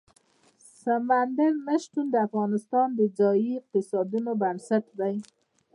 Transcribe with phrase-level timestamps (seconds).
[0.81, 5.15] سمندر نه شتون د افغانستان د ځایي اقتصادونو بنسټ دی.